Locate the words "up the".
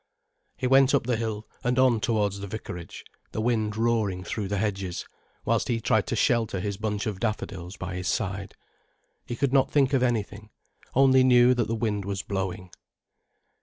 0.95-1.15